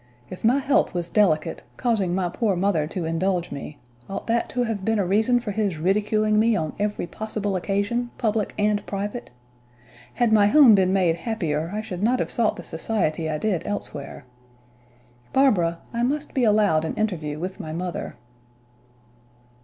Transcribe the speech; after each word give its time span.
"If 0.31 0.43
my 0.43 0.57
health 0.57 0.95
was 0.95 1.11
delicate, 1.11 1.61
causing 1.77 2.15
my 2.15 2.27
poor 2.27 2.55
mother 2.55 2.87
to 2.87 3.05
indulge 3.05 3.51
me, 3.51 3.77
ought 4.09 4.25
that 4.25 4.49
to 4.49 4.63
have 4.63 4.83
been 4.83 4.97
a 4.97 5.05
reason 5.05 5.39
for 5.39 5.51
his 5.51 5.77
ridiculing 5.77 6.39
me 6.39 6.55
on 6.55 6.73
every 6.79 7.05
possible 7.05 7.55
occasion, 7.55 8.09
public 8.17 8.55
and 8.57 8.83
private? 8.87 9.29
Had 10.15 10.33
my 10.33 10.47
home 10.47 10.73
been 10.73 10.91
made 10.91 11.17
happier 11.17 11.69
I 11.71 11.81
should 11.81 12.01
not 12.01 12.17
have 12.17 12.31
sought 12.31 12.55
the 12.55 12.63
society 12.63 13.29
I 13.29 13.37
did 13.37 13.61
elsewhere. 13.67 14.25
Barbara, 15.33 15.77
I 15.93 16.01
must 16.01 16.33
be 16.33 16.45
allowed 16.45 16.83
an 16.83 16.95
interview 16.95 17.37
with 17.37 17.59
my 17.59 17.71
mother." 17.71 18.15